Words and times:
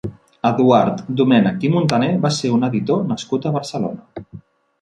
Eduard 0.47 1.03
Domènech 1.19 1.67
i 1.69 1.71
Montaner 1.75 2.09
va 2.25 2.33
ser 2.39 2.53
un 2.57 2.67
editor 2.71 3.07
nascut 3.13 3.47
a 3.47 3.53
Barcelona. 3.59 4.27